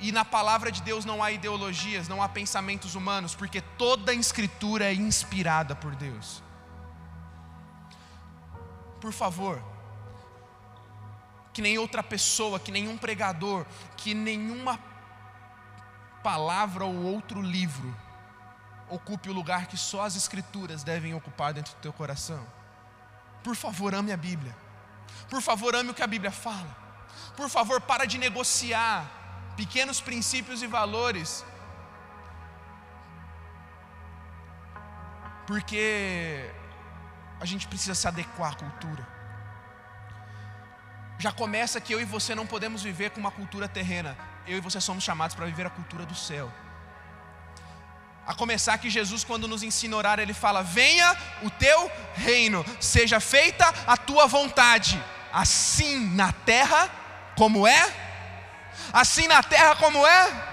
[0.00, 4.14] E na palavra de Deus não há ideologias, não há pensamentos humanos, porque toda a
[4.14, 6.42] escritura é inspirada por Deus.
[9.00, 9.62] Por favor,
[11.52, 14.78] que nem outra pessoa, que nenhum pregador, que nenhuma
[16.22, 17.94] palavra ou outro livro
[18.88, 22.46] ocupe o lugar que só as escrituras devem ocupar dentro do teu coração.
[23.42, 24.54] Por favor, ame a Bíblia.
[25.28, 26.76] Por favor, ame o que a Bíblia fala.
[27.36, 29.06] Por favor, para de negociar
[29.56, 31.44] pequenos princípios e valores,
[35.46, 36.50] porque
[37.40, 39.21] a gente precisa se adequar à cultura.
[41.22, 44.60] Já começa que eu e você não podemos viver com uma cultura terrena, eu e
[44.60, 46.52] você somos chamados para viver a cultura do céu.
[48.26, 52.66] A começar que Jesus, quando nos ensina a orar, ele fala: Venha o teu reino,
[52.80, 55.00] seja feita a tua vontade,
[55.32, 56.90] assim na terra
[57.36, 57.92] como é?
[58.92, 60.51] Assim na terra como é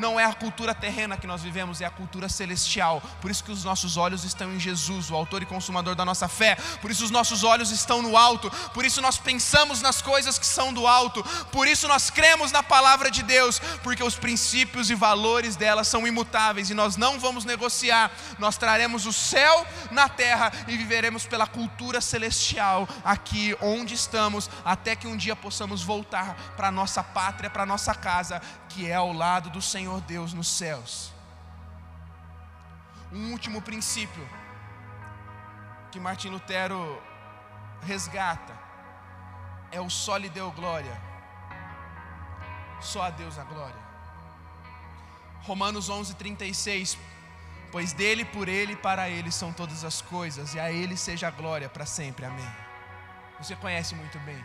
[0.00, 3.02] não é a cultura terrena que nós vivemos, é a cultura celestial.
[3.20, 6.26] Por isso que os nossos olhos estão em Jesus, o autor e consumador da nossa
[6.26, 6.56] fé.
[6.80, 8.50] Por isso os nossos olhos estão no alto.
[8.72, 11.22] Por isso nós pensamos nas coisas que são do alto.
[11.52, 16.06] Por isso nós cremos na palavra de Deus, porque os princípios e valores dela são
[16.06, 18.10] imutáveis e nós não vamos negociar.
[18.38, 24.96] Nós traremos o céu na terra e viveremos pela cultura celestial aqui onde estamos, até
[24.96, 29.50] que um dia possamos voltar para nossa pátria, para nossa casa, que é ao lado
[29.50, 31.12] do Senhor Deus nos céus.
[33.12, 34.26] Um último princípio
[35.90, 37.02] que Martim Lutero
[37.82, 38.56] resgata
[39.72, 40.96] é o só lhe deu glória.
[42.80, 43.90] Só a Deus a glória.
[45.42, 46.96] Romanos 11:36
[47.72, 51.28] Pois dele, por ele e para ele são todas as coisas, e a ele seja
[51.28, 52.26] a glória para sempre.
[52.26, 52.52] Amém.
[53.38, 54.44] Você conhece muito bem.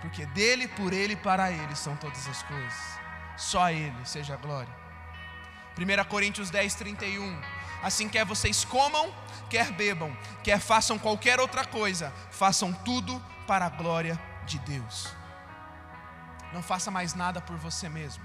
[0.00, 2.97] Porque dele, por ele e para ele são todas as coisas
[3.38, 4.74] só a Ele seja a glória.
[5.78, 7.40] 1 Coríntios 10, 31.
[7.82, 9.14] Assim quer vocês comam,
[9.48, 15.14] quer bebam, quer façam qualquer outra coisa, façam tudo para a glória de Deus.
[16.52, 18.24] Não faça mais nada por você mesmo.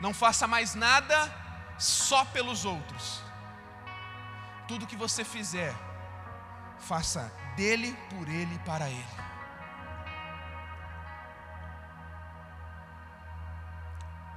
[0.00, 1.34] Não faça mais nada
[1.76, 3.20] só pelos outros.
[4.68, 5.74] Tudo que você fizer,
[6.78, 9.27] faça dele, por ele para ele.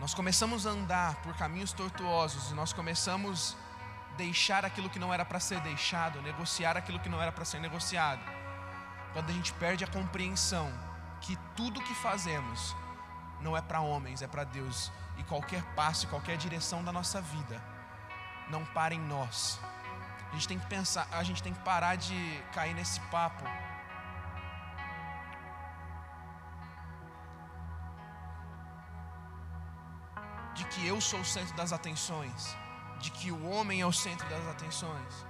[0.02, 3.56] Nós começamos a andar por caminhos tortuosos e nós começamos
[4.12, 7.46] a deixar aquilo que não era para ser deixado, negociar aquilo que não era para
[7.46, 8.20] ser negociado.
[9.14, 10.74] Quando a gente perde a compreensão
[11.22, 12.76] que tudo que fazemos
[13.42, 17.62] não é para homens, é para Deus, e qualquer passo, qualquer direção da nossa vida
[18.50, 19.60] não para em nós.
[20.32, 23.44] A gente tem que pensar, a gente tem que parar de cair nesse papo
[30.54, 32.56] de que eu sou o centro das atenções,
[33.00, 35.26] de que o homem é o centro das atenções.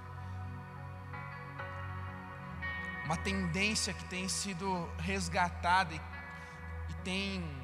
[3.04, 6.00] Uma tendência que tem sido resgatada e,
[6.90, 7.62] e tem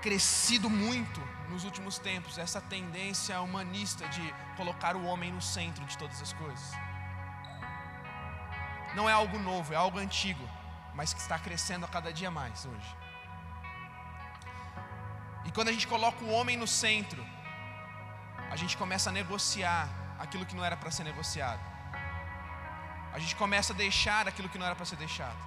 [0.00, 5.96] crescido muito nos últimos tempos, essa tendência humanista de colocar o homem no centro de
[5.96, 6.72] todas as coisas.
[8.94, 10.48] Não é algo novo, é algo antigo,
[10.94, 13.01] mas que está crescendo a cada dia mais hoje.
[15.44, 17.24] E quando a gente coloca o homem no centro,
[18.50, 21.60] a gente começa a negociar aquilo que não era para ser negociado.
[23.12, 25.38] A gente começa a deixar aquilo que não era para ser deixado.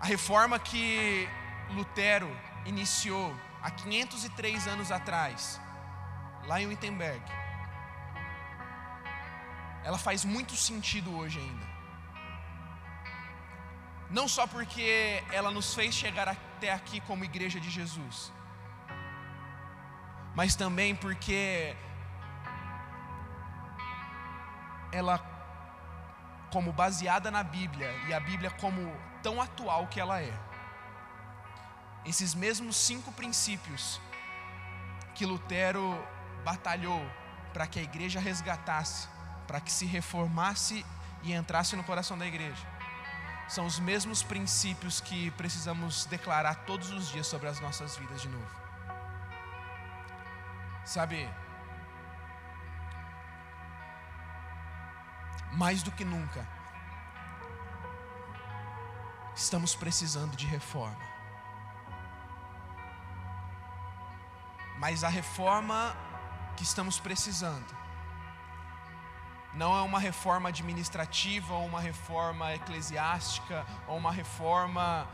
[0.00, 1.28] A reforma que
[1.70, 2.30] Lutero
[2.64, 5.60] iniciou há 503 anos atrás,
[6.46, 7.22] lá em Wittenberg,
[9.84, 11.66] ela faz muito sentido hoje ainda.
[14.10, 18.32] Não só porque ela nos fez chegar até aqui como igreja de Jesus,
[20.34, 21.76] mas também porque
[24.90, 25.18] ela,
[26.50, 28.92] como baseada na Bíblia, e a Bíblia como
[29.22, 30.34] tão atual que ela é,
[32.04, 34.00] esses mesmos cinco princípios
[35.14, 35.96] que Lutero
[36.44, 37.00] batalhou
[37.52, 39.06] para que a igreja resgatasse,
[39.46, 40.84] para que se reformasse
[41.22, 42.77] e entrasse no coração da igreja.
[43.48, 48.28] São os mesmos princípios que precisamos declarar todos os dias sobre as nossas vidas de
[48.28, 48.56] novo.
[50.84, 51.28] Sabe,
[55.52, 56.46] mais do que nunca,
[59.34, 61.08] estamos precisando de reforma.
[64.78, 65.96] Mas a reforma
[66.56, 67.87] que estamos precisando
[69.54, 75.08] não é uma reforma administrativa, ou uma reforma eclesiástica, ou uma reforma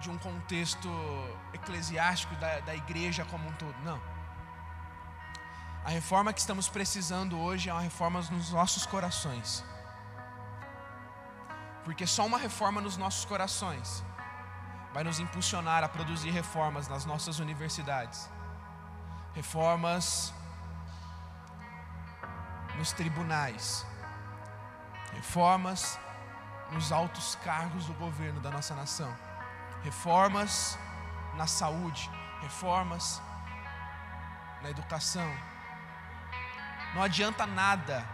[0.00, 0.88] de um contexto
[1.52, 3.74] eclesiástico da, da igreja como um todo.
[3.82, 4.00] Não.
[5.84, 9.64] A reforma que estamos precisando hoje é uma reforma nos nossos corações.
[11.84, 14.02] Porque só uma reforma nos nossos corações
[14.94, 18.30] vai nos impulsionar a produzir reformas nas nossas universidades,
[19.34, 20.32] reformas
[22.76, 23.86] nos tribunais,
[25.12, 25.98] reformas
[26.72, 29.14] nos altos cargos do governo da nossa nação,
[29.82, 30.78] reformas
[31.34, 32.10] na saúde,
[32.40, 33.22] reformas
[34.62, 35.30] na educação.
[36.94, 38.04] Não adianta nada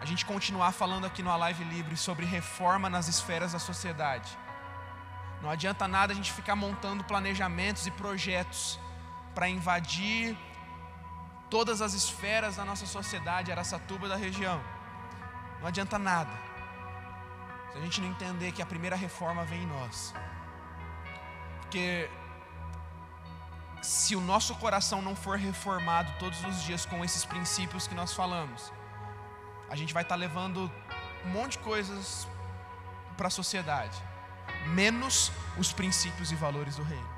[0.00, 4.36] a gente continuar falando aqui no Live Livre sobre reforma nas esferas da sociedade
[5.44, 8.80] não adianta nada a gente ficar montando planejamentos e projetos
[9.34, 10.34] para invadir
[11.54, 14.60] todas as esferas da nossa sociedade, Aracatuba da região.
[15.60, 16.32] Não adianta nada.
[17.70, 20.12] Se a gente não entender que a primeira reforma vem em nós.
[21.60, 22.10] Porque
[23.80, 28.12] se o nosso coração não for reformado todos os dias com esses princípios que nós
[28.12, 28.72] falamos,
[29.70, 30.68] a gente vai estar tá levando
[31.24, 32.26] um monte de coisas
[33.16, 34.02] para a sociedade
[34.66, 37.10] menos os princípios e valores do reino.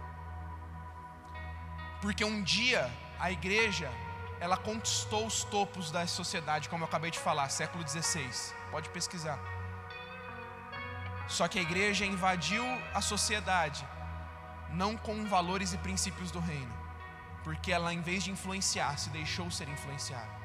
[2.02, 3.90] Porque um dia a igreja,
[4.40, 8.28] ela conquistou os topos da sociedade, como eu acabei de falar, século XVI.
[8.70, 9.38] Pode pesquisar.
[11.28, 13.86] Só que a igreja invadiu a sociedade,
[14.70, 16.72] não com valores e princípios do reino,
[17.42, 20.36] porque ela, em vez de influenciar, se deixou ser influenciada.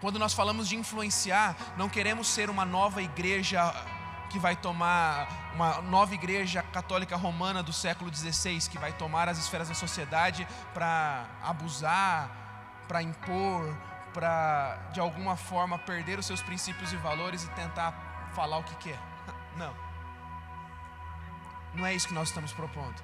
[0.00, 3.72] Quando nós falamos de influenciar, não queremos ser uma nova igreja
[4.30, 9.38] que vai tomar uma nova igreja católica romana do século XVI, que vai tomar as
[9.38, 12.30] esferas da sociedade para abusar,
[12.86, 13.76] para impor,
[14.14, 18.76] para de alguma forma perder os seus princípios e valores e tentar falar o que
[18.76, 18.98] quer.
[19.58, 19.74] Não.
[21.74, 23.02] Não é isso que nós estamos propondo.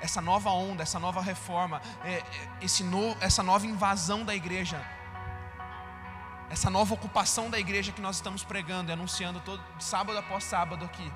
[0.00, 2.24] Essa nova onda, essa nova reforma, é, é,
[2.60, 4.80] esse no, essa nova invasão da igreja
[6.50, 10.84] essa nova ocupação da igreja que nós estamos pregando e anunciando todo sábado após sábado
[10.84, 11.12] aqui.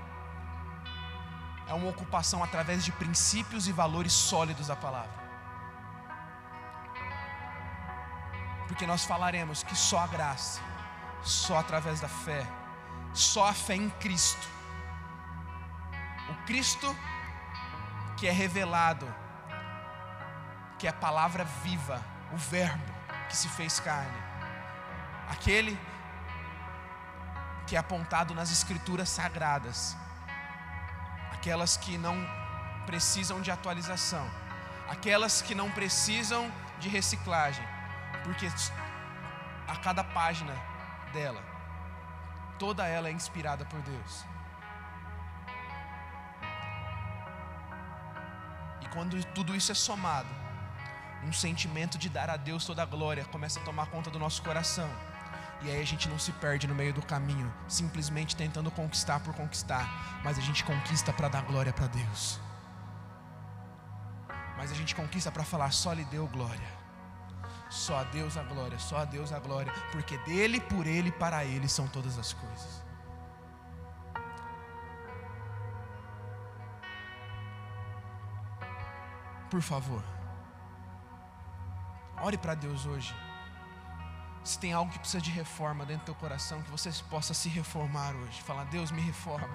[1.67, 5.29] É uma ocupação através de princípios e valores sólidos da palavra.
[8.67, 10.61] Porque nós falaremos que só a graça,
[11.23, 12.47] só através da fé,
[13.13, 14.49] só a fé em Cristo.
[16.31, 16.97] O Cristo
[18.17, 19.07] que é revelado,
[20.79, 22.93] que é a palavra viva, o Verbo
[23.29, 24.28] que se fez carne
[25.29, 25.79] aquele
[27.67, 29.97] que é apontado nas escrituras sagradas,
[31.33, 32.17] aquelas que não
[32.87, 34.27] precisam de atualização,
[34.89, 37.65] aquelas que não precisam de reciclagem,
[38.25, 38.49] porque
[39.67, 40.55] a cada página
[41.13, 41.43] dela,
[42.59, 44.25] toda ela é inspirada por Deus.
[48.81, 50.29] E quando tudo isso é somado,
[51.23, 54.43] um sentimento de dar a Deus toda a glória começa a tomar conta do nosso
[54.43, 54.89] coração.
[55.61, 59.35] E aí a gente não se perde no meio do caminho, simplesmente tentando conquistar por
[59.35, 62.39] conquistar, mas a gente conquista para dar glória para Deus.
[64.57, 66.79] Mas a gente conquista para falar só lhe deu glória.
[67.69, 71.45] Só a Deus a glória, só a Deus a glória, porque dele, por ele, para
[71.45, 72.85] ele são todas as coisas.
[79.51, 80.05] Por favor,
[82.23, 83.15] ore para Deus hoje
[84.49, 87.51] se tem algo que precisa de reforma dentro do teu coração, que você possa se
[87.51, 88.41] reformar hoje.
[88.43, 89.47] Falar, Deus, me reforma.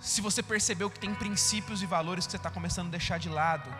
[0.00, 3.28] Se você percebeu que tem princípios e valores que você está começando a deixar de
[3.28, 3.70] lado,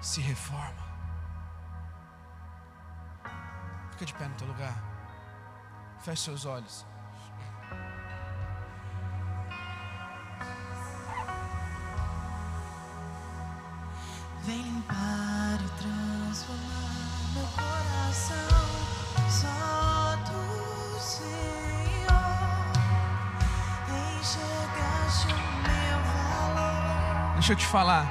[0.00, 0.82] se reforma.
[3.92, 4.76] Fica de pé no teu lugar.
[6.00, 6.91] Feche seus olhos.
[27.52, 28.06] Deixa eu te falar.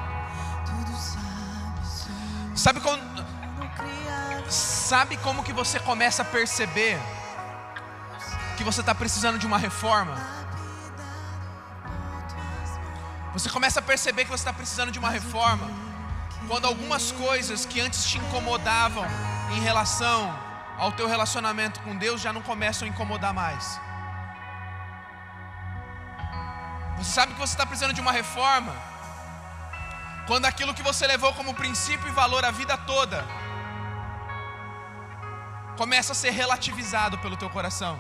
[2.55, 3.01] Sabe quando
[4.47, 6.99] Sabe como que você começa a perceber
[8.55, 10.15] que você está precisando de uma reforma?
[13.33, 15.67] Você começa a perceber que você está precisando de uma reforma
[16.47, 19.05] quando algumas coisas que antes te incomodavam
[19.55, 20.37] em relação
[20.77, 23.79] ao teu relacionamento com Deus já não começam a incomodar mais.
[26.99, 28.90] Você sabe que você está precisando de uma reforma
[30.31, 33.21] quando aquilo que você levou como princípio e valor a vida toda
[35.75, 37.99] começa a ser relativizado pelo teu coração.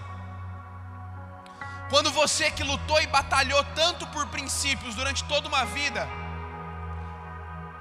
[1.89, 6.07] Quando você que lutou e batalhou tanto por princípios durante toda uma vida,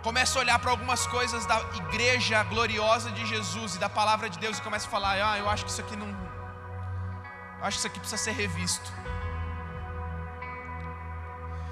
[0.03, 4.37] começa a olhar para algumas coisas da igreja gloriosa de Jesus e da palavra de
[4.41, 6.09] Deus e começa a falar: "Ah, eu acho que isso aqui não
[7.61, 8.91] eu acho que isso aqui precisa ser revisto".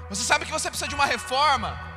[0.09, 1.88] Você sabe que você precisa de uma reforma?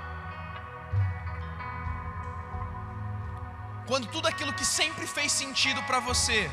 [3.93, 6.51] Quando tudo aquilo que sempre fez sentido para você,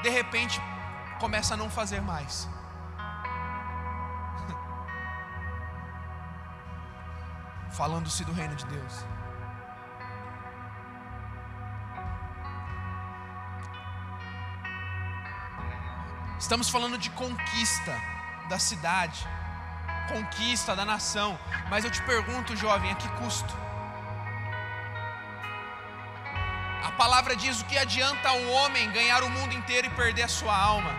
[0.00, 0.62] de repente
[1.18, 2.48] começa a não fazer mais.
[7.76, 9.04] Falando-se do reino de Deus.
[16.38, 18.00] Estamos falando de conquista
[18.48, 19.26] da cidade,
[20.12, 21.36] conquista da nação,
[21.68, 23.69] mas eu te pergunto, jovem, a que custo?
[27.02, 30.54] Palavra diz: o que adianta o homem ganhar o mundo inteiro e perder a sua
[30.54, 30.92] alma?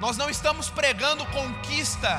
[0.00, 2.12] Nós não estamos pregando conquista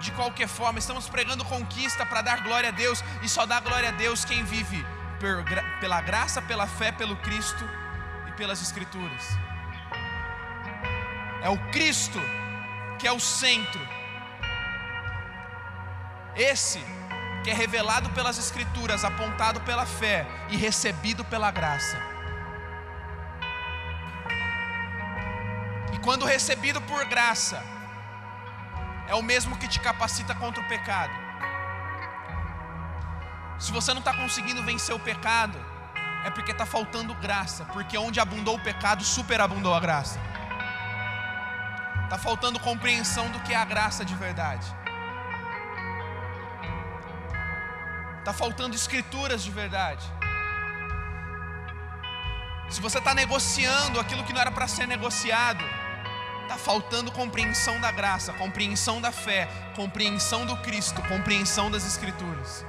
[0.00, 3.90] de qualquer forma, estamos pregando conquista para dar glória a Deus, e só dá glória
[3.90, 4.84] a Deus quem vive
[5.80, 7.64] pela graça, pela fé, pelo Cristo
[8.28, 9.24] e pelas Escrituras.
[11.40, 12.20] É o Cristo
[12.98, 14.01] que é o centro
[16.36, 16.82] esse
[17.42, 21.98] que é revelado pelas Escrituras, apontado pela fé e recebido pela graça.
[25.92, 27.62] E quando recebido por graça,
[29.08, 31.12] é o mesmo que te capacita contra o pecado.
[33.58, 35.58] Se você não está conseguindo vencer o pecado,
[36.24, 40.20] é porque está faltando graça, porque onde abundou o pecado, superabundou a graça.
[42.04, 44.81] Está faltando compreensão do que é a graça de verdade.
[48.22, 50.06] Está faltando escrituras de verdade.
[52.70, 55.64] Se você está negociando aquilo que não era para ser negociado,
[56.42, 62.64] está faltando compreensão da graça, compreensão da fé, compreensão do Cristo, compreensão das Escrituras.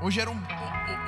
[0.00, 0.40] Hoje, era um,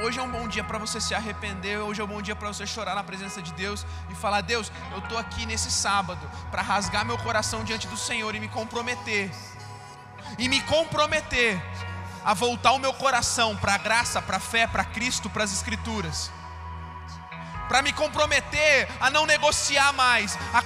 [0.00, 2.48] hoje é um bom dia para você se arrepender, hoje é um bom dia para
[2.48, 6.62] você chorar na presença de Deus e falar: Deus, eu estou aqui nesse sábado para
[6.62, 9.30] rasgar meu coração diante do Senhor e me comprometer,
[10.38, 11.60] e me comprometer
[12.24, 15.52] a voltar o meu coração para a graça, para a fé, para Cristo, para as
[15.52, 16.30] Escrituras
[17.68, 20.64] para me comprometer a não negociar mais, a,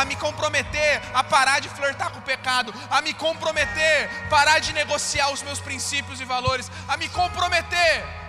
[0.00, 4.72] a, me comprometer a parar de flertar com o pecado, a me comprometer parar de
[4.74, 8.21] negociar os meus princípios e valores, a me comprometer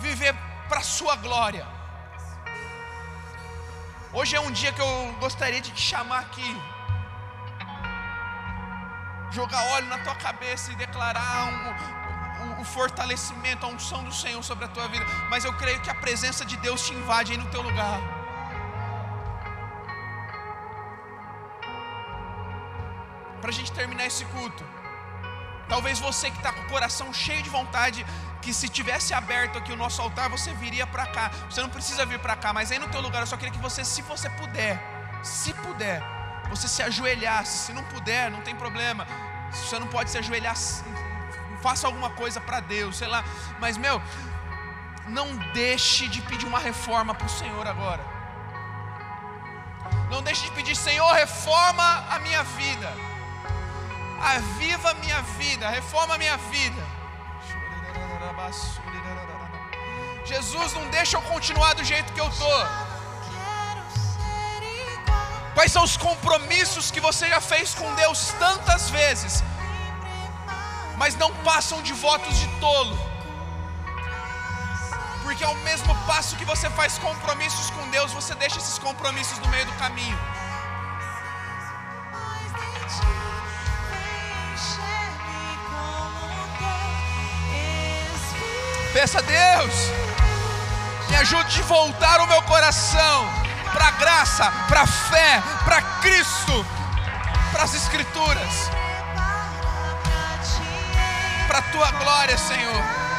[0.00, 0.34] viver
[0.68, 1.66] para a Sua glória.
[4.12, 6.50] Hoje é um dia que eu gostaria de te chamar aqui,
[9.30, 14.64] jogar óleo na tua cabeça e declarar um, o, fortalecimento, a unção do Senhor sobre
[14.64, 17.48] a tua vida, mas eu creio que a presença de Deus te invade aí no
[17.50, 18.00] teu lugar.
[23.40, 24.64] Para a gente terminar esse culto,
[25.70, 28.04] talvez você que está com o coração cheio de vontade,
[28.42, 31.30] que se tivesse aberto aqui o nosso altar, você viria para cá.
[31.48, 33.66] Você não precisa vir para cá, mas aí no teu lugar eu só queria que
[33.68, 34.74] você, se você puder,
[35.22, 36.02] se puder,
[36.50, 37.66] você se ajoelhasse.
[37.66, 39.06] Se não puder, não tem problema.
[39.52, 40.56] Se você não pode se ajoelhar,
[41.62, 43.22] faça alguma coisa para Deus, sei lá.
[43.60, 44.02] Mas, meu,
[45.06, 48.04] não deixe de pedir uma reforma para o Senhor agora.
[50.10, 53.09] Não deixe de pedir, Senhor, reforma a minha vida.
[54.20, 56.82] Aviva minha vida, reforma minha vida.
[60.24, 62.66] Jesus, não deixa eu continuar do jeito que eu estou.
[65.54, 69.42] Quais são os compromissos que você já fez com Deus tantas vezes
[71.00, 72.94] mas não passam de votos de tolo.
[75.22, 79.48] Porque ao mesmo passo que você faz compromissos com Deus, você deixa esses compromissos no
[79.48, 80.18] meio do caminho.
[88.92, 89.74] Peça a Deus,
[91.08, 93.32] me ajude a voltar o meu coração
[93.72, 96.66] para a graça, para a fé, para Cristo,
[97.52, 98.68] para as Escrituras,
[101.46, 103.09] para a tua glória, Senhor.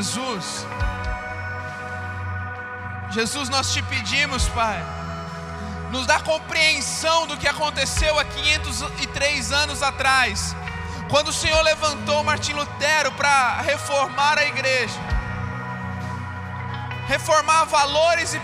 [0.00, 0.66] Jesus.
[3.10, 4.82] Jesus, nós te pedimos, Pai,
[5.90, 10.56] nos dá compreensão do que aconteceu há 503 anos atrás,
[11.10, 14.98] quando o Senhor levantou Martim Lutero para reformar a igreja,
[17.06, 18.40] reformar valores e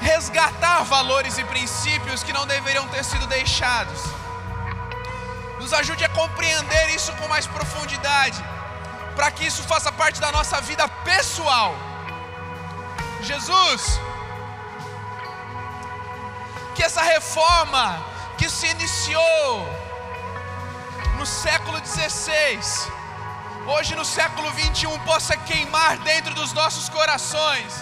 [0.00, 4.04] resgatar valores e princípios que não deveriam ter sido deixados.
[5.58, 8.40] Nos ajude a compreender isso com mais profundidade
[9.16, 11.74] para que isso faça parte da nossa vida pessoal.
[13.22, 13.98] Jesus,
[16.74, 18.04] que essa reforma
[18.36, 19.66] que se iniciou
[21.16, 22.60] no século XVI,
[23.66, 27.72] hoje no século 21, possa queimar dentro dos nossos corações.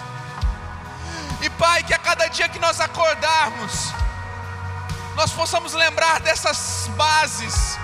[1.43, 3.93] E Pai, que a cada dia que nós acordarmos,
[5.17, 7.77] nós possamos lembrar dessas bases.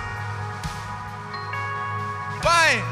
[2.41, 2.83] Pai,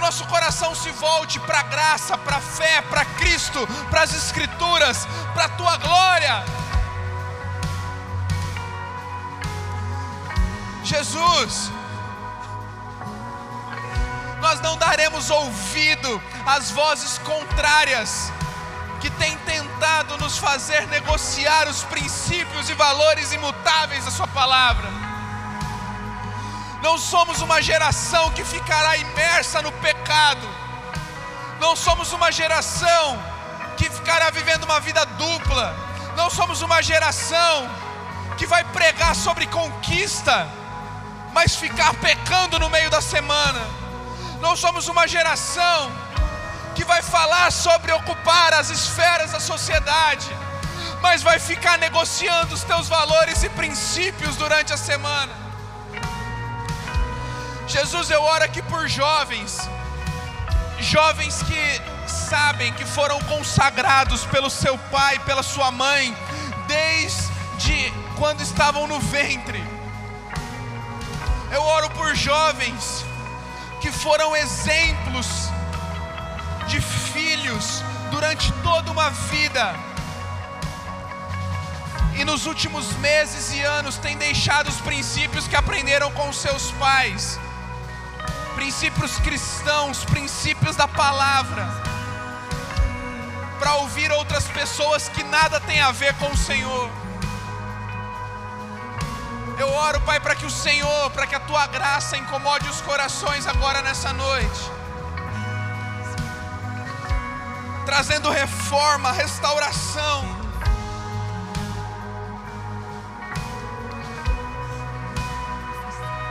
[0.00, 4.14] o nosso coração se volte para a graça, para a fé, para Cristo, para as
[4.14, 6.42] Escrituras, para a tua glória.
[10.82, 11.70] Jesus,
[14.40, 18.32] nós não daremos ouvido às vozes contrárias
[19.02, 24.99] que têm tentado nos fazer negociar os princípios e valores imutáveis da Sua palavra.
[26.82, 30.48] Não somos uma geração que ficará imersa no pecado.
[31.60, 33.22] Não somos uma geração
[33.76, 35.76] que ficará vivendo uma vida dupla.
[36.16, 37.68] Não somos uma geração
[38.38, 40.48] que vai pregar sobre conquista,
[41.34, 43.60] mas ficar pecando no meio da semana.
[44.40, 45.92] Não somos uma geração
[46.74, 50.34] que vai falar sobre ocupar as esferas da sociedade,
[51.02, 55.49] mas vai ficar negociando os teus valores e princípios durante a semana.
[57.70, 59.70] Jesus, eu oro aqui por jovens,
[60.80, 66.12] jovens que sabem que foram consagrados pelo seu pai, pela sua mãe,
[66.66, 69.62] desde quando estavam no ventre.
[71.52, 73.04] Eu oro por jovens
[73.80, 75.28] que foram exemplos
[76.66, 79.76] de filhos durante toda uma vida.
[82.18, 87.38] E nos últimos meses e anos têm deixado os princípios que aprenderam com seus pais
[88.60, 91.66] princípios cristãos, princípios da palavra,
[93.58, 96.90] para ouvir outras pessoas que nada tem a ver com o Senhor.
[99.58, 103.46] Eu oro, Pai, para que o Senhor, para que a tua graça incomode os corações
[103.46, 104.70] agora nessa noite,
[107.86, 110.22] trazendo reforma, restauração.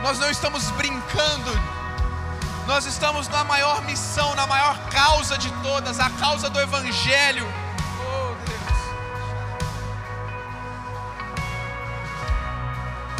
[0.00, 1.79] Nós não estamos brincando
[2.70, 7.44] nós estamos na maior missão, na maior causa de todas, a causa do Evangelho.
[8.00, 8.60] Oh, Deus.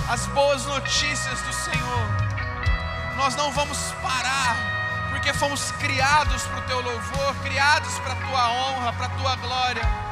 [0.08, 2.06] As boas notícias do Senhor.
[3.16, 4.56] Nós não vamos parar,
[5.10, 9.34] porque fomos criados para o teu louvor, criados para a tua honra, para a tua
[9.34, 10.09] glória.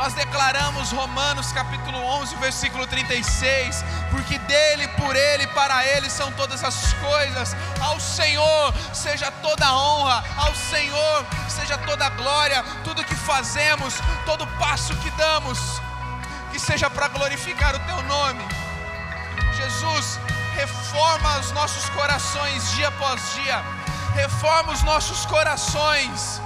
[0.00, 6.64] Nós declaramos Romanos capítulo 11, versículo 36, porque dele, por ele, para ele são todas
[6.64, 7.54] as coisas.
[7.78, 13.92] Ao Senhor seja toda a honra, ao Senhor seja toda a glória, tudo que fazemos,
[14.24, 15.58] todo passo que damos,
[16.50, 18.42] que seja para glorificar o teu nome.
[19.54, 20.18] Jesus,
[20.54, 23.62] reforma os nossos corações dia após dia.
[24.14, 26.40] Reforma os nossos corações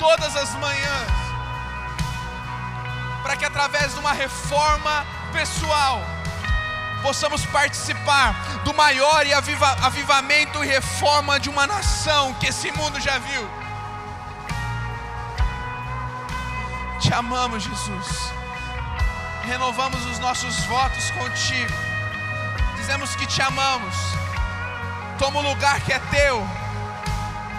[0.00, 1.23] todas as manhãs
[3.24, 6.02] para que através de uma reforma pessoal
[7.00, 13.00] possamos participar do maior e aviva, avivamento e reforma de uma nação que esse mundo
[13.00, 13.48] já viu.
[17.00, 18.32] Te amamos, Jesus.
[19.44, 21.72] Renovamos os nossos votos contigo.
[22.76, 23.94] Dizemos que te amamos.
[25.18, 26.46] Toma o lugar que é teu.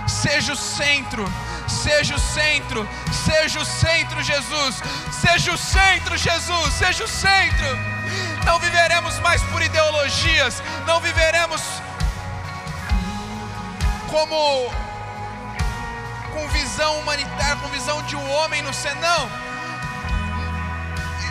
[0.08, 1.26] Seja o centro
[1.68, 2.88] Seja o centro,
[3.26, 4.82] seja o centro, Jesus.
[5.12, 6.74] Seja o centro, Jesus.
[6.74, 7.96] Seja o centro.
[8.46, 11.62] Não viveremos mais por ideologias, não viveremos
[14.10, 14.72] como
[16.32, 18.96] com visão humanitária, com visão de um homem no céu.
[18.96, 19.30] Não.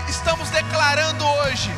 [0.09, 1.71] Estamos declarando hoje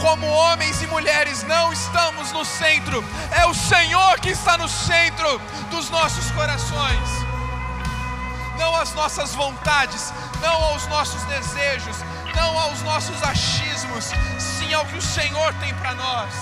[0.00, 5.38] como homens e mulheres, não estamos no centro, é o Senhor que está no centro
[5.70, 7.29] dos nossos corações
[8.60, 11.96] não às nossas vontades, não aos nossos desejos,
[12.36, 16.32] não aos nossos achismos, sim ao que o Senhor tem para nós.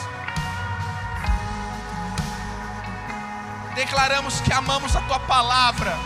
[3.76, 5.96] Declaramos que amamos a tua palavra.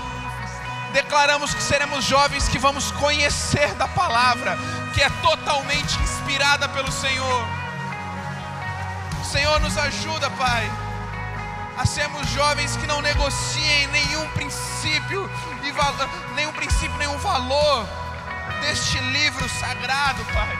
[0.93, 4.59] Declaramos que seremos jovens que vamos conhecer da palavra,
[4.93, 7.47] que é totalmente inspirada pelo Senhor.
[9.25, 10.71] Senhor, nos ajuda, Pai
[11.77, 15.31] a sermos jovens que não negociem nenhum princípio,
[16.35, 17.87] nenhum princípio, nenhum valor
[18.61, 20.59] deste livro sagrado, Pai.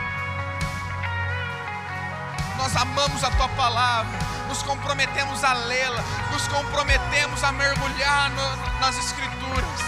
[2.57, 8.97] Nós amamos a Tua palavra, nos comprometemos a lê-la, nos comprometemos a mergulhar no, nas
[8.97, 9.81] Escrituras.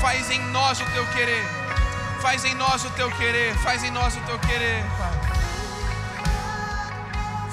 [0.00, 1.44] Faz em nós o Teu querer,
[2.20, 5.33] faz em nós o Teu querer, faz em nós o Teu querer, Pai.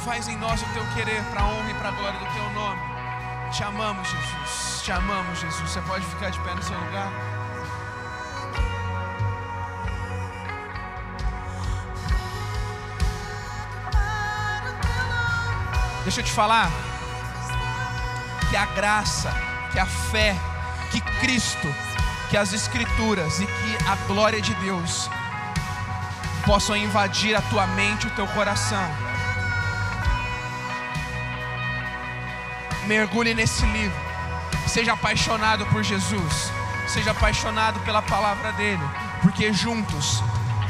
[0.04, 2.50] Faz em nós o teu querer, para a honra e para a glória do teu
[2.54, 2.82] nome.
[3.52, 4.82] Te amamos, Jesus.
[4.84, 5.70] Te amamos, Jesus.
[5.70, 7.12] Você pode ficar de pé no seu lugar.
[16.04, 16.72] Deixa eu te falar
[18.50, 19.32] que a graça,
[19.72, 20.36] que a fé,
[20.90, 21.68] que Cristo,
[22.32, 25.08] que as Escrituras e que a glória de Deus
[26.44, 29.11] possam invadir a tua mente e o teu coração
[32.86, 34.00] mergulhe nesse livro,
[34.68, 36.52] seja apaixonado por Jesus,
[36.88, 38.84] seja apaixonado pela palavra dele,
[39.22, 40.24] porque juntos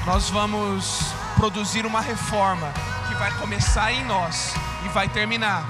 [0.06, 2.72] nós vamos produzir uma reforma
[3.08, 4.54] que vai começar em nós
[4.86, 5.64] e vai terminar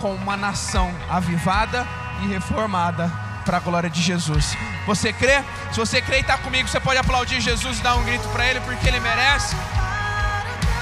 [0.00, 1.86] com uma nação avivada
[2.22, 3.10] e reformada
[3.44, 4.56] para a glória de Jesus.
[4.86, 5.42] Você crê?
[5.70, 8.46] Se você crê e está comigo, você pode aplaudir Jesus e dar um grito para
[8.46, 9.56] Ele, porque Ele merece.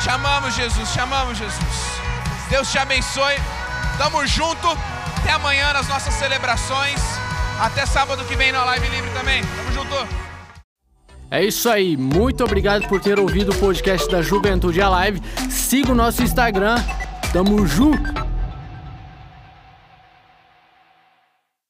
[0.02, 2.00] Te amamos, Jesus, te amamos, Jesus.
[2.48, 3.36] Deus te abençoe.
[4.00, 4.66] Tamo junto.
[5.18, 6.98] Até amanhã nas nossas celebrações.
[7.60, 9.42] Até sábado que vem na live livre também.
[9.42, 10.08] Tamo junto.
[11.30, 11.98] É isso aí.
[11.98, 15.20] Muito obrigado por ter ouvido o podcast da Juventude Alive.
[15.50, 16.76] Siga o nosso Instagram.
[17.30, 18.29] Tamo junto.